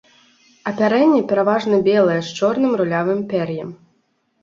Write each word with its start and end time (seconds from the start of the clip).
Апярэнне 0.71 1.19
пераважна 1.33 1.81
белае 1.91 2.19
з 2.33 2.43
чорным 2.43 2.71
рулявым 2.83 3.25
пер'ем. 3.33 3.69